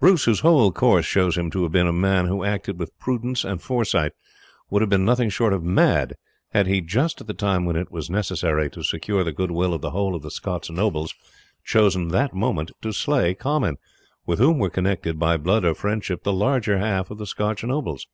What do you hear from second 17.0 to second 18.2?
of the Scotch nobles.